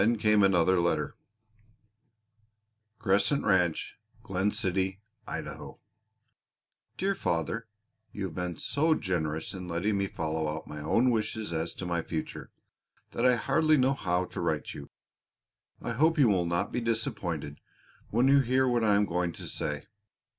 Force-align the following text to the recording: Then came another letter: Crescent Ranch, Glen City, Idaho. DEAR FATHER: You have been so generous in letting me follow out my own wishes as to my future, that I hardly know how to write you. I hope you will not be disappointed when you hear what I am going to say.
Then 0.01 0.17
came 0.17 0.41
another 0.41 0.81
letter: 0.81 1.15
Crescent 2.97 3.45
Ranch, 3.45 3.99
Glen 4.23 4.49
City, 4.49 4.99
Idaho. 5.27 5.79
DEAR 6.97 7.13
FATHER: 7.13 7.67
You 8.11 8.23
have 8.23 8.33
been 8.33 8.57
so 8.57 8.95
generous 8.95 9.53
in 9.53 9.67
letting 9.67 9.99
me 9.99 10.07
follow 10.07 10.47
out 10.49 10.65
my 10.67 10.81
own 10.81 11.11
wishes 11.11 11.53
as 11.53 11.75
to 11.75 11.85
my 11.85 12.01
future, 12.01 12.49
that 13.11 13.27
I 13.27 13.35
hardly 13.35 13.77
know 13.77 13.93
how 13.93 14.25
to 14.25 14.41
write 14.41 14.73
you. 14.73 14.89
I 15.79 15.91
hope 15.91 16.17
you 16.17 16.29
will 16.29 16.45
not 16.47 16.71
be 16.71 16.81
disappointed 16.81 17.59
when 18.09 18.27
you 18.27 18.39
hear 18.39 18.67
what 18.67 18.83
I 18.83 18.95
am 18.95 19.05
going 19.05 19.31
to 19.33 19.45
say. 19.45 19.83